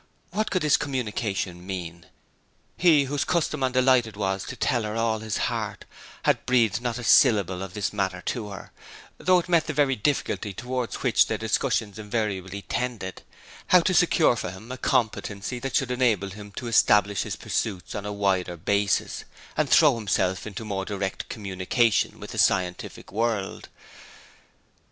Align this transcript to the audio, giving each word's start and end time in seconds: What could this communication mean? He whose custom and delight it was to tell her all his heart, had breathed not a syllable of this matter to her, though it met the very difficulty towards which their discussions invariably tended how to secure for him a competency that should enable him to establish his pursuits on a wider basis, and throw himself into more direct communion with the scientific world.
What 0.31 0.49
could 0.49 0.63
this 0.63 0.77
communication 0.77 1.63
mean? 1.63 2.07
He 2.75 3.03
whose 3.03 3.23
custom 3.23 3.61
and 3.61 3.71
delight 3.71 4.07
it 4.07 4.17
was 4.17 4.43
to 4.45 4.55
tell 4.55 4.81
her 4.81 4.95
all 4.95 5.19
his 5.19 5.37
heart, 5.37 5.85
had 6.23 6.43
breathed 6.47 6.81
not 6.81 6.97
a 6.97 7.03
syllable 7.03 7.61
of 7.61 7.75
this 7.75 7.93
matter 7.93 8.19
to 8.21 8.49
her, 8.49 8.71
though 9.19 9.37
it 9.37 9.47
met 9.47 9.67
the 9.67 9.73
very 9.75 9.95
difficulty 9.95 10.53
towards 10.53 11.03
which 11.03 11.27
their 11.27 11.37
discussions 11.37 11.99
invariably 11.99 12.63
tended 12.63 13.21
how 13.67 13.81
to 13.81 13.93
secure 13.93 14.35
for 14.35 14.49
him 14.49 14.71
a 14.71 14.77
competency 14.79 15.59
that 15.59 15.75
should 15.75 15.91
enable 15.91 16.31
him 16.31 16.51
to 16.55 16.65
establish 16.65 17.21
his 17.21 17.35
pursuits 17.35 17.93
on 17.93 18.03
a 18.03 18.11
wider 18.11 18.57
basis, 18.57 19.23
and 19.55 19.69
throw 19.69 19.93
himself 19.93 20.47
into 20.47 20.65
more 20.65 20.83
direct 20.83 21.29
communion 21.29 22.19
with 22.19 22.31
the 22.31 22.39
scientific 22.39 23.11
world. 23.11 23.69